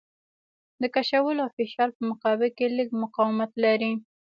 د 0.81 0.83
کشولو 0.95 1.41
او 1.45 1.49
فشار 1.57 1.89
په 1.97 2.01
مقابل 2.11 2.49
کې 2.57 2.75
لږ 2.77 2.89
مقاومت 3.03 3.51
لري. 3.63 3.91